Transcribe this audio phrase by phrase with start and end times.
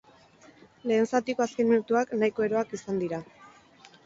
[0.91, 3.23] Lehen zatiko azken minutuak nahiko eroak izan dira.